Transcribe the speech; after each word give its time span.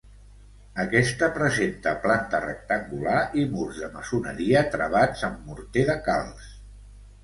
Aquesta 0.83 1.29
presenta 1.35 1.93
planta 2.07 2.41
rectangular 2.47 3.21
i 3.43 3.47
murs 3.55 3.85
de 3.85 3.93
maçoneria 4.01 4.67
travats 4.77 5.27
amb 5.33 5.49
morter 5.55 5.91
de 5.95 6.03
calç. 6.13 6.55